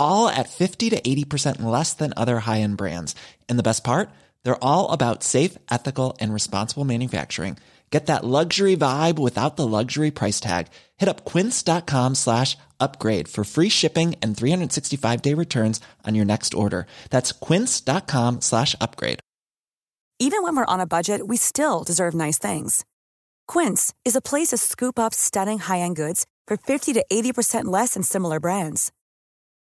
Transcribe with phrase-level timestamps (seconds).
[0.00, 3.14] all at 50 to 80% less than other high-end brands.
[3.48, 4.10] And the best part?
[4.42, 7.58] They're all about safe, ethical, and responsible manufacturing.
[7.90, 10.68] Get that luxury vibe without the luxury price tag.
[10.96, 16.86] Hit up quince.com slash upgrade for free shipping and 365-day returns on your next order.
[17.10, 19.18] That's quince.com slash upgrade.
[20.20, 22.84] Even when we're on a budget, we still deserve nice things.
[23.48, 27.94] Quince is a place to scoop up stunning high-end goods for 50 to 80% less
[27.94, 28.92] than similar brands.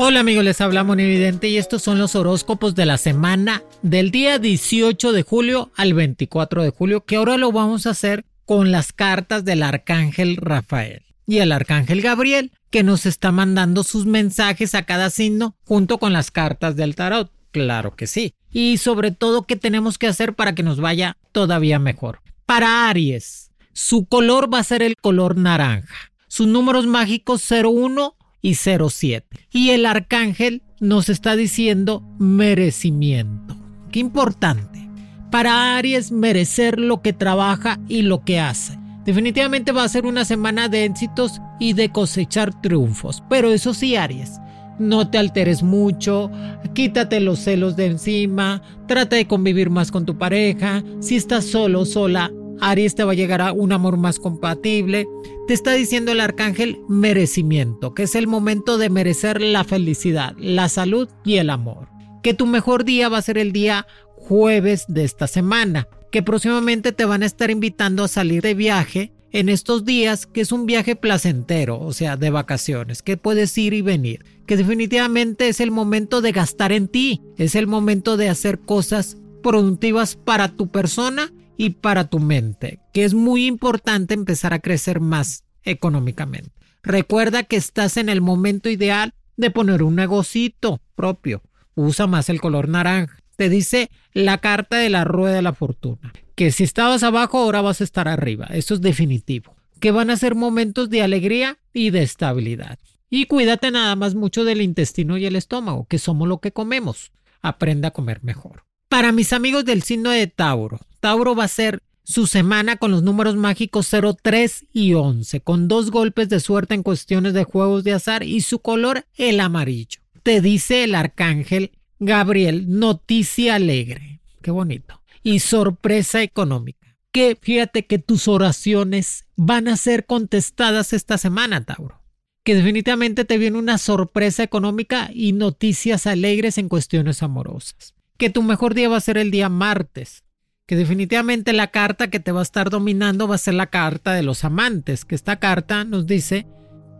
[0.00, 4.38] Hola amigos, les habla Evidente y estos son los horóscopos de la semana del día
[4.38, 8.92] 18 de julio al 24 de julio, que ahora lo vamos a hacer con las
[8.92, 14.84] cartas del arcángel Rafael y el arcángel Gabriel, que nos está mandando sus mensajes a
[14.84, 17.32] cada signo junto con las cartas del tarot.
[17.50, 18.34] Claro que sí.
[18.52, 22.20] Y sobre todo, ¿qué tenemos que hacer para que nos vaya todavía mejor?
[22.46, 26.12] Para Aries, su color va a ser el color naranja.
[26.28, 29.26] Sus números mágicos 01 y 07.
[29.52, 33.56] Y el arcángel nos está diciendo merecimiento.
[33.90, 34.88] Qué importante.
[35.30, 38.78] Para Aries merecer lo que trabaja y lo que hace.
[39.04, 43.22] Definitivamente va a ser una semana de éxitos y de cosechar triunfos.
[43.28, 44.38] Pero eso sí, Aries,
[44.78, 46.30] no te alteres mucho,
[46.74, 50.82] quítate los celos de encima, trata de convivir más con tu pareja.
[51.00, 52.30] Si estás solo, sola,
[52.60, 55.06] Aries te va a llegar a un amor más compatible.
[55.46, 60.68] Te está diciendo el arcángel merecimiento, que es el momento de merecer la felicidad, la
[60.68, 61.88] salud y el amor.
[62.22, 63.86] Que tu mejor día va a ser el día
[64.16, 69.12] jueves de esta semana, que próximamente te van a estar invitando a salir de viaje
[69.32, 73.74] en estos días, que es un viaje placentero, o sea, de vacaciones, que puedes ir
[73.74, 78.28] y venir, que definitivamente es el momento de gastar en ti, es el momento de
[78.28, 84.54] hacer cosas productivas para tu persona y para tu mente, que es muy importante empezar
[84.54, 86.52] a crecer más económicamente.
[86.82, 91.42] Recuerda que estás en el momento ideal de poner un negocito propio.
[91.74, 93.18] Usa más el color naranja.
[93.36, 96.12] Te dice la carta de la rueda de la fortuna.
[96.36, 98.46] Que si estabas abajo, ahora vas a estar arriba.
[98.52, 99.56] Eso es definitivo.
[99.80, 102.78] Que van a ser momentos de alegría y de estabilidad.
[103.10, 107.10] Y cuídate nada más mucho del intestino y el estómago, que somos lo que comemos.
[107.42, 108.64] Aprenda a comer mejor.
[108.88, 113.02] Para mis amigos del signo de Tauro, Tauro va a ser su semana con los
[113.02, 117.84] números mágicos 0, 3 y 11, con dos golpes de suerte en cuestiones de juegos
[117.84, 120.00] de azar y su color el amarillo.
[120.22, 124.20] Te dice el arcángel Gabriel, noticia alegre.
[124.40, 125.02] Qué bonito.
[125.22, 126.96] Y sorpresa económica.
[127.12, 132.00] Que fíjate que tus oraciones van a ser contestadas esta semana, Tauro.
[132.44, 138.42] Que definitivamente te viene una sorpresa económica y noticias alegres en cuestiones amorosas que tu
[138.42, 140.24] mejor día va a ser el día martes,
[140.68, 144.12] que definitivamente la carta que te va a estar dominando va a ser la carta
[144.12, 146.46] de los amantes, que esta carta nos dice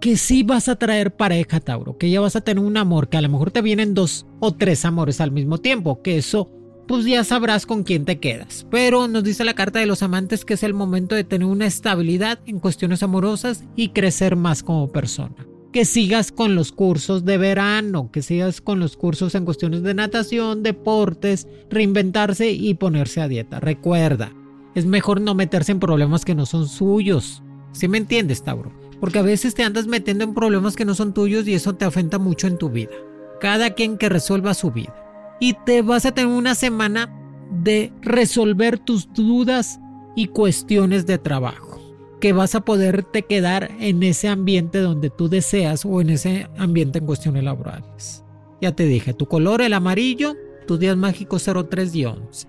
[0.01, 3.19] que sí vas a traer pareja, Tauro, que ya vas a tener un amor, que
[3.19, 6.51] a lo mejor te vienen dos o tres amores al mismo tiempo, que eso
[6.87, 8.67] pues ya sabrás con quién te quedas.
[8.71, 11.67] Pero nos dice la carta de los amantes que es el momento de tener una
[11.67, 15.47] estabilidad en cuestiones amorosas y crecer más como persona.
[15.73, 19.95] Que sigas con los cursos de verano, que sigas con los cursos en cuestiones de
[19.95, 23.61] natación, deportes, reinventarse y ponerse a dieta.
[23.61, 24.33] Recuerda,
[24.75, 27.43] es mejor no meterse en problemas que no son suyos.
[27.73, 28.73] ¿Sí me entiendes, Tauro?
[29.01, 31.85] Porque a veces te andas metiendo en problemas que no son tuyos y eso te
[31.85, 32.93] afecta mucho en tu vida.
[33.41, 34.95] Cada quien que resuelva su vida
[35.41, 37.15] y te vas a tener una semana
[37.51, 39.81] de resolver tus dudas
[40.17, 41.78] y cuestiones de trabajo.
[42.21, 46.99] Que vas a poderte quedar en ese ambiente donde tú deseas o en ese ambiente
[46.99, 48.25] en cuestiones laborales.
[48.61, 50.35] Ya te dije, tu color el amarillo,
[50.67, 52.49] tus días mágicos 03 y 11.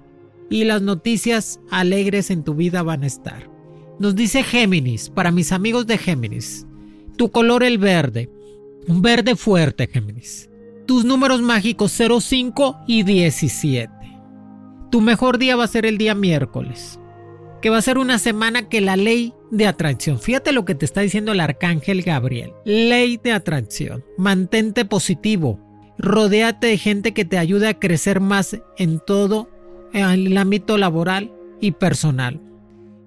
[0.50, 3.50] Y las noticias alegres en tu vida van a estar.
[4.00, 6.66] Nos dice Géminis, para mis amigos de Géminis,
[7.18, 8.30] tu color el verde,
[8.88, 10.50] un verde fuerte Géminis
[10.89, 13.94] tus números mágicos 05 y 17.
[14.89, 17.00] Tu mejor día va a ser el día miércoles,
[17.62, 20.86] que va a ser una semana que la ley de atracción, fíjate lo que te
[20.86, 25.60] está diciendo el arcángel Gabriel, ley de atracción, mantente positivo,
[25.98, 29.50] rodéate de gente que te ayude a crecer más en todo
[29.94, 32.42] en el ámbito laboral y personal.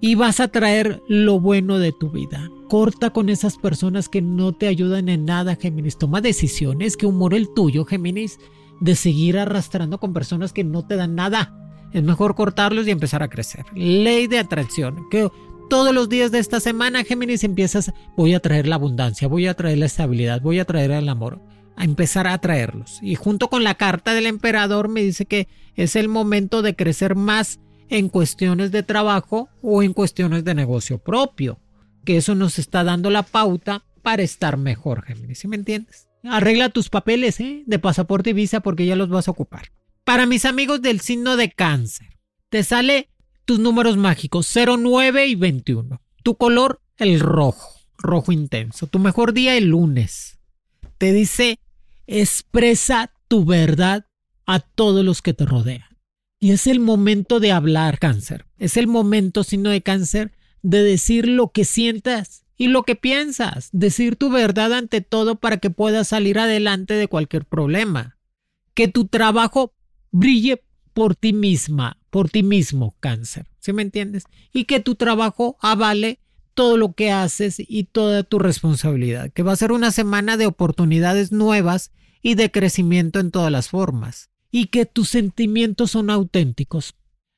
[0.01, 2.51] Y vas a traer lo bueno de tu vida.
[2.69, 5.97] Corta con esas personas que no te ayudan en nada, Géminis.
[5.97, 6.97] Toma decisiones.
[6.97, 8.39] que humor el tuyo, Géminis,
[8.81, 11.57] de seguir arrastrando con personas que no te dan nada.
[11.93, 13.65] Es mejor cortarlos y empezar a crecer.
[13.75, 15.09] Ley de atracción.
[15.09, 15.31] Que
[15.73, 19.55] todos los días de esta semana, Géminis, empiezas, voy a traer la abundancia, voy a
[19.55, 21.41] traer la estabilidad, voy a traer el amor.
[21.77, 22.99] A empezar a traerlos.
[23.01, 27.15] Y junto con la carta del emperador me dice que es el momento de crecer
[27.15, 27.59] más
[27.89, 31.59] en cuestiones de trabajo o en cuestiones de negocio propio
[32.05, 36.07] que eso nos está dando la pauta para estar mejor, Géminis, ¿sí me entiendes?
[36.23, 37.63] Arregla tus papeles ¿eh?
[37.65, 39.73] de pasaporte y visa porque ya los vas a ocupar.
[40.05, 42.19] Para mis amigos del signo de cáncer,
[42.51, 43.09] te sale
[43.45, 46.01] tus números mágicos 09 y 21.
[46.23, 48.87] Tu color, el rojo, rojo intenso.
[48.87, 50.39] Tu mejor día, el lunes.
[50.99, 51.59] Te dice,
[52.07, 54.07] expresa tu verdad
[54.47, 55.99] a todos los que te rodean.
[56.39, 58.47] Y es el momento de hablar, cáncer.
[58.59, 63.69] Es el momento, signo de cáncer, de decir lo que sientas y lo que piensas,
[63.73, 68.19] decir tu verdad ante todo para que puedas salir adelante de cualquier problema.
[68.75, 69.75] Que tu trabajo
[70.11, 70.63] brille
[70.93, 74.25] por ti misma, por ti mismo, cáncer, ¿sí me entiendes?
[74.53, 76.19] Y que tu trabajo avale
[76.55, 80.47] todo lo que haces y toda tu responsabilidad, que va a ser una semana de
[80.47, 86.95] oportunidades nuevas y de crecimiento en todas las formas, y que tus sentimientos son auténticos,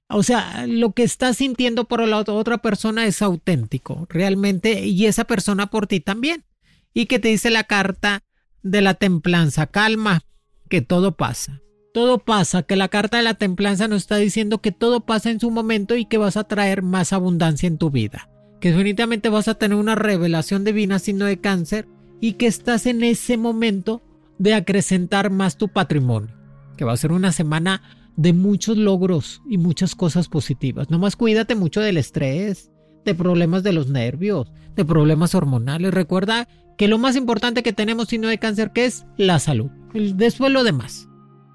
[0.08, 5.24] o sea, lo que estás sintiendo por la otra persona es auténtico, realmente, y esa
[5.24, 6.44] persona por ti también.
[6.92, 8.22] Y que te dice la carta
[8.62, 10.22] de la templanza, calma,
[10.68, 11.63] que todo pasa.
[11.94, 15.38] Todo pasa, que la carta de la templanza nos está diciendo que todo pasa en
[15.38, 18.28] su momento y que vas a traer más abundancia en tu vida.
[18.60, 21.86] Que definitivamente vas a tener una revelación divina signo de cáncer
[22.20, 24.02] y que estás en ese momento
[24.40, 26.34] de acrecentar más tu patrimonio.
[26.76, 27.80] Que va a ser una semana
[28.16, 30.90] de muchos logros y muchas cosas positivas.
[30.90, 32.72] Nomás cuídate mucho del estrés,
[33.04, 35.94] de problemas de los nervios, de problemas hormonales.
[35.94, 39.70] Recuerda que lo más importante que tenemos signo de cáncer que es la salud.
[39.92, 41.08] Después lo demás.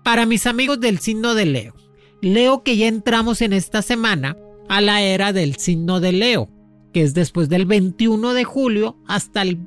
[0.03, 1.75] Para mis amigos del signo de Leo.
[2.21, 4.37] Leo que ya entramos en esta semana
[4.67, 6.49] a la era del signo de Leo,
[6.93, 9.59] que es después del 21 de julio hasta el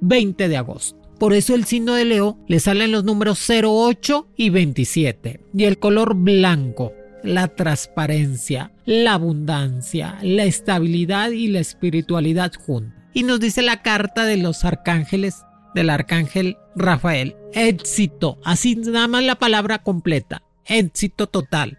[0.00, 1.00] 20 de agosto.
[1.18, 5.40] Por eso el signo de Leo le salen los números 08 y 27.
[5.54, 13.04] Y el color blanco, la transparencia, la abundancia, la estabilidad y la espiritualidad juntas.
[13.14, 19.24] Y nos dice la carta de los arcángeles, del arcángel Rafael, éxito, así nada más
[19.24, 21.78] la palabra completa, éxito total.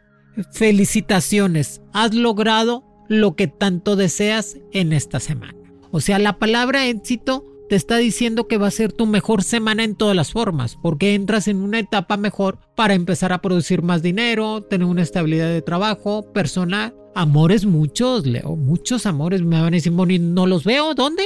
[0.52, 5.56] Felicitaciones, has logrado lo que tanto deseas en esta semana.
[5.92, 9.84] O sea, la palabra éxito te está diciendo que va a ser tu mejor semana
[9.84, 14.02] en todas las formas, porque entras en una etapa mejor para empezar a producir más
[14.02, 16.96] dinero, tener una estabilidad de trabajo, personal.
[17.16, 19.42] Amores muchos, Leo, muchos amores.
[19.42, 21.24] Me van a decir, no los veo, ¿dónde?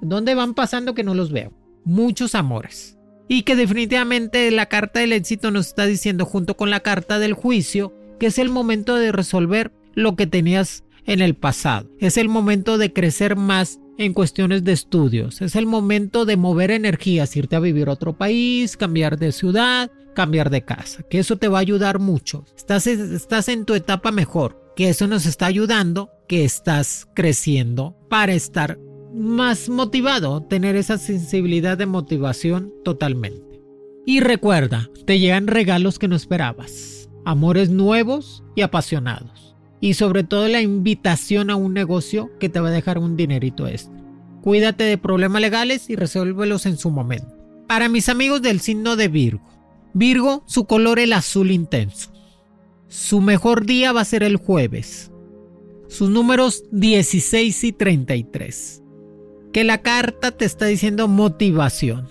[0.00, 1.52] ¿Dónde van pasando que no los veo?
[1.84, 2.98] Muchos amores.
[3.28, 7.32] Y que definitivamente la carta del éxito nos está diciendo junto con la carta del
[7.34, 11.90] juicio que es el momento de resolver lo que tenías en el pasado.
[11.98, 15.42] Es el momento de crecer más en cuestiones de estudios.
[15.42, 19.90] Es el momento de mover energías, irte a vivir a otro país, cambiar de ciudad,
[20.14, 22.44] cambiar de casa, que eso te va a ayudar mucho.
[22.56, 28.34] Estás, estás en tu etapa mejor, que eso nos está ayudando, que estás creciendo para
[28.34, 28.78] estar
[29.14, 33.60] más motivado, tener esa sensibilidad de motivación totalmente.
[34.04, 37.08] Y recuerda, te llegan regalos que no esperabas.
[37.24, 39.54] amores nuevos y apasionados.
[39.80, 43.68] Y sobre todo la invitación a un negocio que te va a dejar un dinerito
[43.68, 43.94] extra.
[44.42, 47.32] Cuídate de problemas legales y resuélvelos en su momento.
[47.68, 49.48] Para mis amigos del signo de Virgo.
[49.94, 52.10] Virgo, su color el azul intenso.
[52.88, 55.12] Su mejor día va a ser el jueves.
[55.86, 58.81] Sus números 16 y 33.
[59.52, 62.08] Que la carta te está diciendo motivación.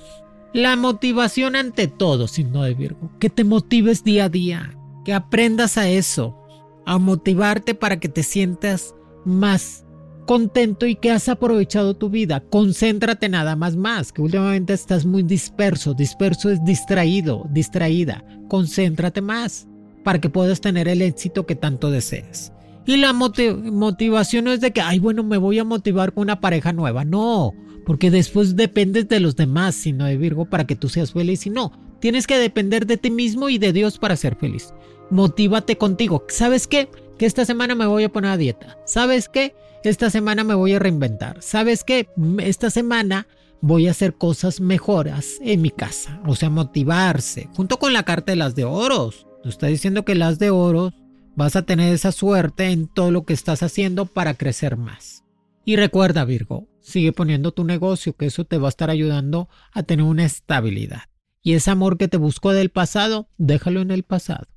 [0.54, 3.12] La motivación ante todo, signo de Virgo.
[3.20, 4.78] Que te motives día a día.
[5.06, 6.38] Que aprendas a eso.
[6.86, 8.96] A motivarte para que te sientas
[9.26, 9.86] más
[10.26, 12.42] contento y que has aprovechado tu vida.
[12.42, 15.94] Concéntrate nada más más, que últimamente estás muy disperso.
[15.94, 18.24] Disperso es distraído, distraída.
[18.48, 19.68] Concéntrate más
[20.04, 22.54] para que puedas tener el éxito que tanto deseas.
[22.86, 26.40] Y la motivación no es de que, ay, bueno, me voy a motivar con una
[26.40, 27.06] pareja nueva.
[27.06, 27.54] No,
[27.86, 31.46] porque después dependes de los demás, sino de Virgo, para que tú seas feliz.
[31.46, 34.74] Y no, tienes que depender de ti mismo y de Dios para ser feliz.
[35.10, 36.26] Motívate contigo.
[36.30, 36.90] ¿Sabes qué?
[37.18, 38.78] Que esta semana me voy a poner a dieta.
[38.86, 39.54] ¿Sabes qué?
[39.84, 41.42] Esta semana me voy a reinventar.
[41.42, 42.08] ¿Sabes qué?
[42.40, 43.28] Esta semana
[43.62, 46.20] voy a hacer cosas mejoras en mi casa.
[46.26, 47.48] O sea, motivarse.
[47.56, 49.28] Junto con la carta de las de oros.
[49.44, 50.94] Está diciendo que las de oros
[51.36, 55.24] vas a tener esa suerte en todo lo que estás haciendo para crecer más.
[55.66, 59.84] Y recuerda, Virgo, sigue poniendo tu negocio, que eso te va a estar ayudando a
[59.84, 61.04] tener una estabilidad.
[61.44, 64.48] Y ese amor que te buscó del pasado, déjalo en el pasado.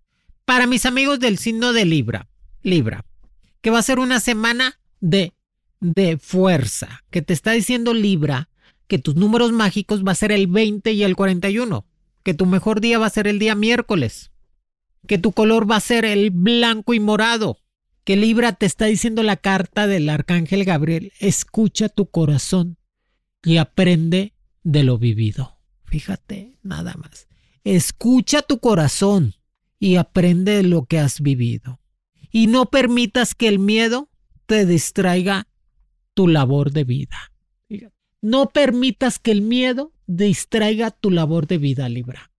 [0.45, 2.29] Para mis amigos del signo de Libra,
[2.63, 3.05] Libra,
[3.61, 5.33] que va a ser una semana de,
[5.81, 8.49] de fuerza, que te está diciendo Libra
[8.87, 11.87] que tus números mágicos va a ser el 20 y el 41,
[12.23, 14.31] que tu mejor día va a ser el día miércoles,
[15.07, 17.59] que tu color va a ser el blanco y morado,
[18.05, 22.77] que Libra te está diciendo la carta del arcángel Gabriel, escucha tu corazón
[23.43, 25.59] y aprende de lo vivido.
[25.85, 27.29] Fíjate, nada más.
[27.65, 29.35] Escucha tu corazón
[29.79, 31.81] y aprende de lo que has vivido.
[32.31, 34.11] Y no permitas que el miedo
[34.47, 35.47] te distraiga
[36.15, 37.33] tu labor de vida.
[38.21, 42.31] No permitas que el miedo distraiga tu labor de vida, Libra.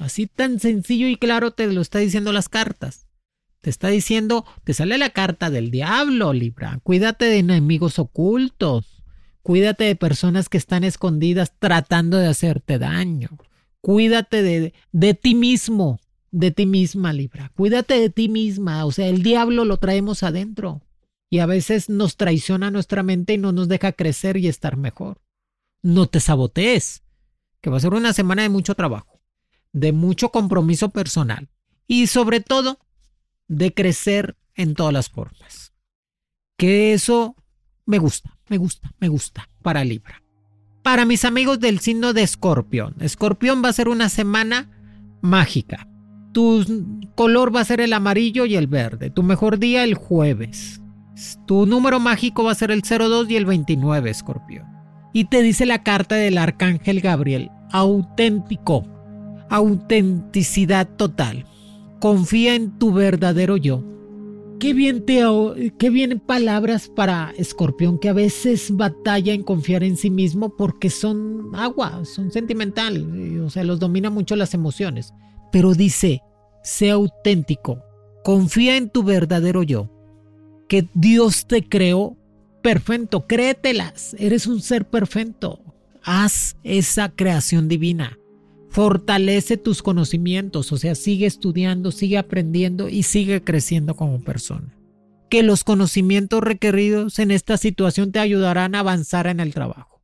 [0.00, 3.06] Así tan sencillo y claro te lo está diciendo las cartas.
[3.60, 6.78] Te está diciendo, te sale la carta del diablo, Libra.
[6.82, 9.02] Cuídate de enemigos ocultos.
[9.42, 13.30] Cuídate de personas que están escondidas tratando de hacerte daño.
[13.80, 15.98] Cuídate de, de ti mismo,
[16.30, 17.50] de ti misma, Libra.
[17.56, 18.84] Cuídate de ti misma.
[18.84, 20.82] O sea, el diablo lo traemos adentro
[21.30, 25.20] y a veces nos traiciona nuestra mente y no nos deja crecer y estar mejor.
[25.82, 27.02] No te sabotees,
[27.60, 29.17] que va a ser una semana de mucho trabajo,
[29.72, 31.48] de mucho compromiso personal
[31.86, 32.78] y sobre todo
[33.48, 35.72] de crecer en todas las formas.
[36.56, 37.36] Que eso
[37.86, 40.22] me gusta, me gusta, me gusta para Libra.
[40.82, 44.70] Para mis amigos del signo de Escorpión, Escorpión va a ser una semana
[45.20, 45.88] mágica.
[46.32, 49.10] Tu color va a ser el amarillo y el verde.
[49.10, 50.80] Tu mejor día el jueves.
[51.46, 54.64] Tu número mágico va a ser el 02 y el 29, Escorpio.
[55.12, 58.86] Y te dice la carta del arcángel Gabriel, auténtico,
[59.50, 61.46] autenticidad total.
[62.00, 63.82] Confía en tu verdadero yo.
[64.60, 65.22] Qué bien, te,
[65.78, 70.90] qué bien palabras para Escorpión que a veces batalla en confiar en sí mismo porque
[70.90, 75.14] son agua, son sentimental, o sea, los domina mucho las emociones.
[75.52, 76.22] Pero dice,
[76.64, 77.82] sé auténtico,
[78.24, 79.90] confía en tu verdadero yo
[80.68, 82.16] que Dios te creó
[82.62, 85.60] perfecto, créetelas, eres un ser perfecto.
[86.02, 88.18] Haz esa creación divina.
[88.70, 94.76] Fortalece tus conocimientos, o sea, sigue estudiando, sigue aprendiendo y sigue creciendo como persona.
[95.30, 100.02] Que los conocimientos requeridos en esta situación te ayudarán a avanzar en el trabajo.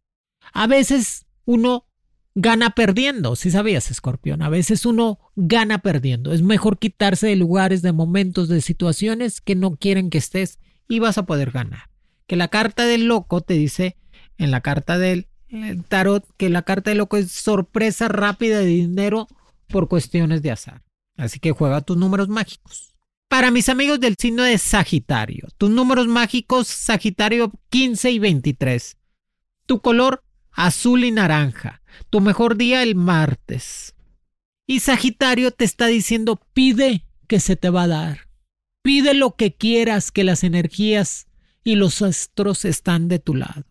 [0.52, 1.87] A veces uno
[2.35, 4.42] gana perdiendo, si sabías, escorpión.
[4.42, 6.33] A veces uno gana perdiendo.
[6.33, 10.99] Es mejor quitarse de lugares, de momentos, de situaciones que no quieren que estés y
[10.99, 11.90] vas a poder ganar.
[12.26, 13.97] Que la carta del loco te dice
[14.38, 15.28] en la carta del
[15.88, 19.28] tarot que la carta del loco es sorpresa rápida de dinero
[19.68, 20.82] por cuestiones de azar.
[21.16, 22.94] Así que juega tus números mágicos.
[23.28, 28.96] Para mis amigos del signo de Sagitario, tus números mágicos Sagitario 15 y 23.
[29.66, 31.82] Tu color azul y naranja.
[32.11, 33.94] Tu mejor día el martes.
[34.66, 38.28] Y Sagitario te está diciendo pide que se te va a dar.
[38.82, 41.26] Pide lo que quieras que las energías
[41.62, 43.64] y los astros están de tu lado.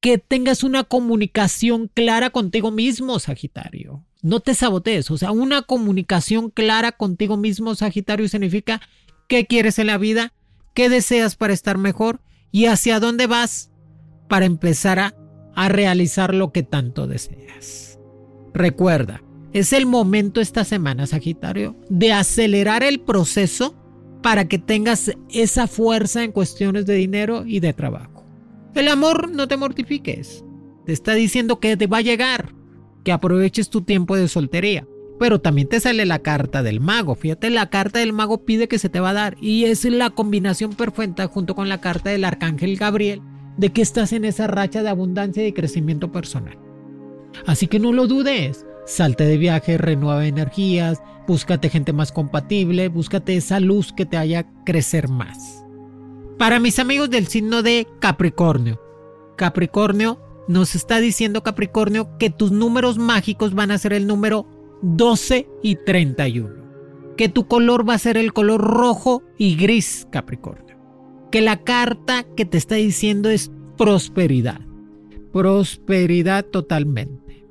[0.00, 4.04] Que tengas una comunicación clara contigo mismo, Sagitario.
[4.22, 8.80] No te sabotees, o sea, una comunicación clara contigo mismo, Sagitario, significa
[9.28, 10.32] qué quieres en la vida,
[10.74, 13.70] qué deseas para estar mejor y hacia dónde vas
[14.28, 15.14] para empezar a
[15.54, 17.98] a realizar lo que tanto deseas.
[18.54, 23.74] Recuerda, Es el momento esta semana, Sagitario, de acelerar el proceso
[24.22, 28.09] para que tengas esa fuerza en cuestiones de dinero y de trabajo.
[28.74, 30.44] El amor no te mortifiques.
[30.86, 32.54] Te está diciendo que te va a llegar,
[33.04, 34.86] que aproveches tu tiempo de soltería.
[35.18, 37.14] Pero también te sale la carta del mago.
[37.14, 39.36] Fíjate, la carta del mago pide que se te va a dar.
[39.40, 43.20] Y es la combinación perfecta junto con la carta del arcángel Gabriel
[43.56, 46.58] de que estás en esa racha de abundancia y crecimiento personal.
[47.46, 48.64] Así que no lo dudes.
[48.86, 54.46] Salte de viaje, renueva energías, búscate gente más compatible, búscate esa luz que te haya
[54.64, 55.59] crecer más.
[56.40, 58.80] Para mis amigos del signo de Capricornio,
[59.36, 60.18] Capricornio
[60.48, 64.46] nos está diciendo Capricornio que tus números mágicos van a ser el número
[64.80, 66.48] 12 y 31.
[67.18, 70.78] Que tu color va a ser el color rojo y gris, Capricornio.
[71.30, 74.62] Que la carta que te está diciendo es prosperidad.
[75.34, 77.46] Prosperidad totalmente.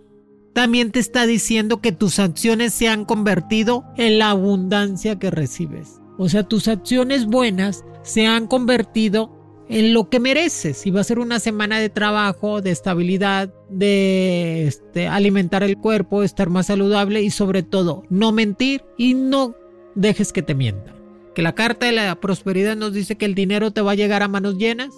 [0.54, 6.00] También te está diciendo que tus acciones se han convertido en la abundancia que recibes.
[6.22, 9.32] O sea, tus acciones buenas se han convertido
[9.70, 10.86] en lo que mereces.
[10.86, 16.22] Y va a ser una semana de trabajo, de estabilidad, de este, alimentar el cuerpo,
[16.22, 19.56] estar más saludable y sobre todo no mentir y no
[19.96, 20.96] dejes que te mientan.
[21.34, 24.22] Que la carta de la prosperidad nos dice que el dinero te va a llegar
[24.22, 24.90] a manos llenas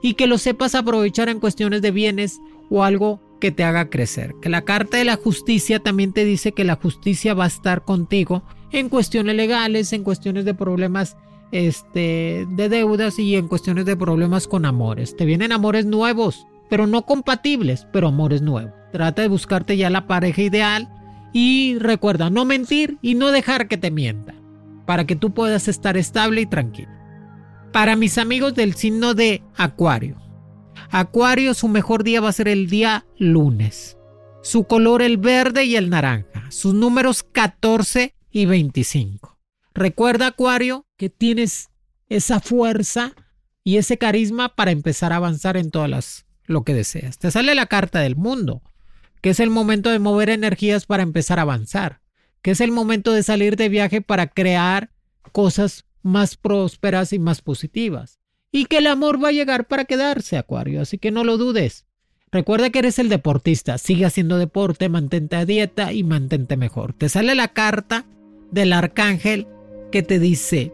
[0.00, 2.38] y que lo sepas aprovechar en cuestiones de bienes
[2.70, 4.36] o algo que te haga crecer.
[4.40, 7.84] Que la carta de la justicia también te dice que la justicia va a estar
[7.84, 11.16] contigo en cuestiones legales, en cuestiones de problemas
[11.52, 15.16] este, de deudas y en cuestiones de problemas con amores.
[15.16, 18.72] Te vienen amores nuevos, pero no compatibles, pero amores nuevos.
[18.92, 20.88] Trata de buscarte ya la pareja ideal
[21.32, 24.34] y recuerda no mentir y no dejar que te mienta,
[24.86, 26.90] para que tú puedas estar estable y tranquilo.
[27.72, 30.16] Para mis amigos del signo de Acuario.
[30.90, 33.98] Acuario, su mejor día va a ser el día lunes.
[34.42, 36.50] Su color el verde y el naranja.
[36.50, 39.38] Sus números 14 y 25.
[39.74, 41.70] Recuerda, Acuario, que tienes
[42.08, 43.12] esa fuerza
[43.64, 47.18] y ese carisma para empezar a avanzar en todas las lo que deseas.
[47.18, 48.62] Te sale la carta del mundo,
[49.20, 52.00] que es el momento de mover energías para empezar a avanzar,
[52.42, 54.90] que es el momento de salir de viaje para crear
[55.32, 58.18] cosas más prósperas y más positivas.
[58.50, 61.84] Y que el amor va a llegar para quedarse, Acuario, así que no lo dudes.
[62.30, 66.94] Recuerda que eres el deportista, sigue haciendo deporte, mantente a dieta y mantente mejor.
[66.94, 68.06] Te sale la carta
[68.50, 69.46] del arcángel
[69.90, 70.72] que te dice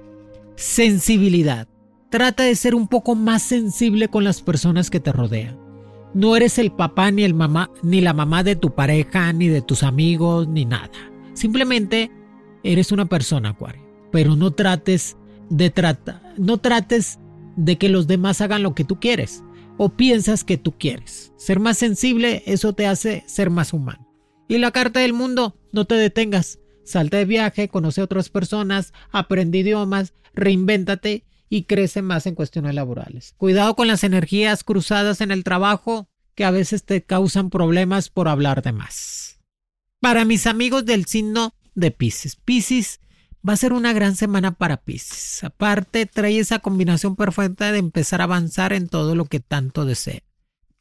[0.56, 1.68] sensibilidad.
[2.10, 5.58] Trata de ser un poco más sensible con las personas que te rodean.
[6.14, 9.62] No eres el papá ni el mamá ni la mamá de tu pareja ni de
[9.62, 10.90] tus amigos ni nada.
[11.32, 12.10] Simplemente
[12.62, 13.82] eres una persona, Acuario.
[14.12, 15.16] Pero no trates
[15.50, 17.18] de tratar, no trates
[17.56, 19.42] de que los demás hagan lo que tú quieres
[19.76, 21.32] o piensas que tú quieres.
[21.36, 24.06] Ser más sensible, eso te hace ser más humano.
[24.48, 26.60] Y la carta del mundo, no te detengas.
[26.84, 32.74] Salta de viaje, conoce a otras personas, aprende idiomas, reinvéntate y crece más en cuestiones
[32.74, 33.34] laborales.
[33.36, 38.28] Cuidado con las energías cruzadas en el trabajo que a veces te causan problemas por
[38.28, 39.40] hablar de más.
[40.00, 43.00] Para mis amigos del signo de Pisces, Pisces
[43.48, 45.44] va a ser una gran semana para Pisces.
[45.44, 50.23] Aparte, trae esa combinación perfecta de empezar a avanzar en todo lo que tanto desea.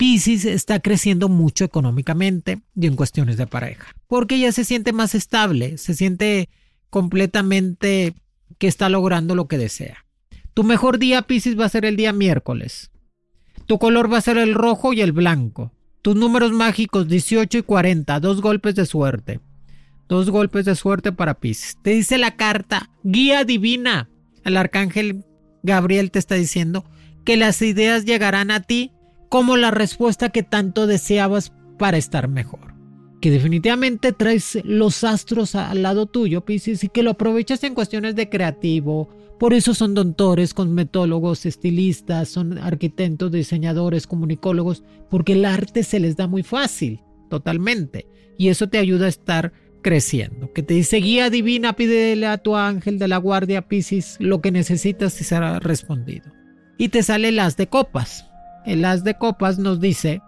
[0.03, 5.15] Pisces está creciendo mucho económicamente y en cuestiones de pareja, porque ya se siente más
[5.15, 6.49] estable, se siente
[6.89, 8.13] completamente
[8.57, 10.05] que está logrando lo que desea.
[10.53, 12.91] Tu mejor día, Pisces, va a ser el día miércoles.
[13.65, 15.71] Tu color va a ser el rojo y el blanco.
[16.01, 19.39] Tus números mágicos 18 y 40, dos golpes de suerte.
[20.09, 21.77] Dos golpes de suerte para Pisces.
[21.81, 24.09] Te dice la carta, guía divina.
[24.43, 25.23] El arcángel
[25.61, 26.83] Gabriel te está diciendo
[27.23, 28.91] que las ideas llegarán a ti
[29.33, 32.75] como la respuesta que tanto deseabas para estar mejor.
[33.19, 38.15] Que definitivamente traes los astros al lado tuyo, Pisces, y que lo aprovechas en cuestiones
[38.15, 39.09] de creativo.
[39.39, 46.15] Por eso son doctores, cosmetólogos, estilistas, son arquitectos, diseñadores, comunicólogos, porque el arte se les
[46.15, 48.05] da muy fácil, totalmente.
[48.37, 50.53] Y eso te ayuda a estar creciendo.
[50.53, 54.51] Que te dice guía divina, pídele a tu ángel de la guardia, Pisces, lo que
[54.51, 56.31] necesitas y será respondido.
[56.77, 58.29] Y te sale las de copas
[58.65, 60.21] el as de copas nos dice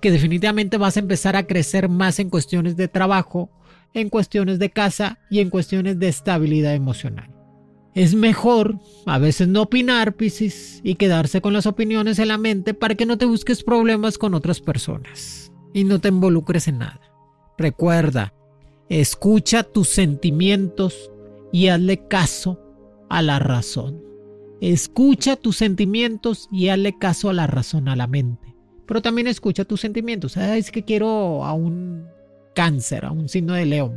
[0.00, 3.50] que definitivamente vas a empezar a crecer más en cuestiones de trabajo,
[3.94, 7.30] en cuestiones de casa y en cuestiones de estabilidad emocional.
[7.94, 12.72] Es mejor a veces no opinar, Piscis, y quedarse con las opiniones en la mente
[12.72, 17.00] para que no te busques problemas con otras personas y no te involucres en nada.
[17.58, 18.32] Recuerda,
[18.88, 21.10] escucha tus sentimientos
[21.52, 22.60] y hazle caso
[23.08, 24.09] a la razón.
[24.60, 28.54] Escucha tus sentimientos y hazle caso a la razón, a la mente.
[28.86, 30.36] Pero también escucha tus sentimientos.
[30.36, 32.04] es que quiero a un
[32.54, 33.94] cáncer, a un signo de Leo,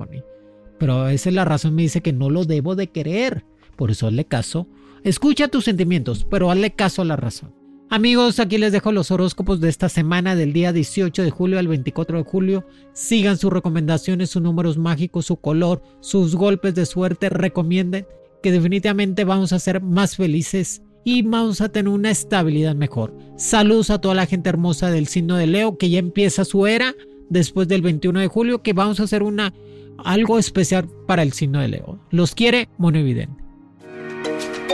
[0.80, 3.46] pero a veces la razón me dice que no lo debo de querer.
[3.76, 4.68] Por eso hazle caso.
[5.04, 7.54] Escucha tus sentimientos, pero hazle caso a la razón.
[7.90, 11.68] Amigos, aquí les dejo los horóscopos de esta semana del día 18 de julio al
[11.68, 12.66] 24 de julio.
[12.94, 17.30] Sigan sus recomendaciones, sus números mágicos, su color, sus golpes de suerte.
[17.30, 18.08] Recomienden
[18.44, 23.18] que definitivamente vamos a ser más felices y vamos a tener una estabilidad mejor.
[23.38, 26.94] Saludos a toda la gente hermosa del signo de Leo que ya empieza su era
[27.30, 29.54] después del 21 de julio que vamos a hacer una
[29.98, 32.00] algo especial para el signo de Leo.
[32.12, 33.42] Los quiere Monovidente.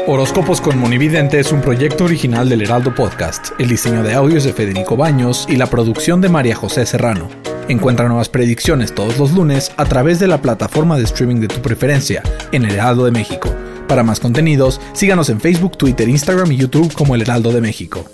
[0.08, 3.50] Horóscopos con Monividente es un proyecto original del Heraldo Podcast.
[3.60, 7.30] El diseño de audios de Federico Baños y la producción de María José Serrano.
[7.70, 11.62] Encuentra nuevas predicciones todos los lunes a través de la plataforma de streaming de tu
[11.62, 13.56] preferencia en El Heraldo de México.
[13.88, 18.06] Para más contenidos, síganos en Facebook, Twitter, Instagram y YouTube como El Heraldo de México.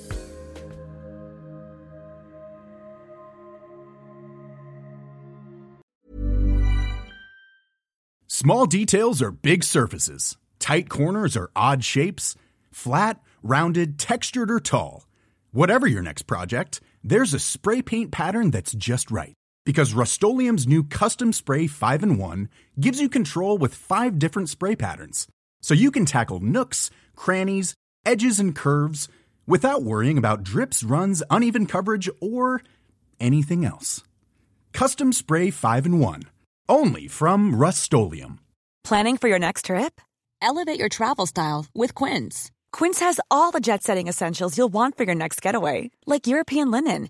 [8.27, 10.35] Small details are big surfaces.
[10.59, 12.35] Tight corners are odd shapes.
[12.73, 15.05] Flat, rounded, textured, or tall.
[15.53, 19.35] Whatever your next project, there's a spray paint pattern that's just right.
[19.65, 22.49] Because Rust new Custom Spray 5 in 1
[22.79, 25.27] gives you control with five different spray patterns.
[25.61, 27.73] So you can tackle nooks, crannies,
[28.05, 29.09] edges, and curves
[29.47, 32.61] without worrying about drips, runs, uneven coverage, or
[33.19, 34.03] anything else.
[34.71, 36.23] Custom Spray 5 in 1.
[36.69, 37.91] Only from Rust
[38.83, 39.99] Planning for your next trip?
[40.41, 42.51] Elevate your travel style with Quince.
[42.71, 46.69] Quince has all the jet setting essentials you'll want for your next getaway, like European
[46.69, 47.09] linen,